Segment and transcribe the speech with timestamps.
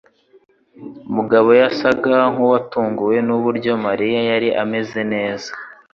[1.15, 5.49] Mugabo yasaga nkuwatunguwe nuburyo Mariya yari ameze neza.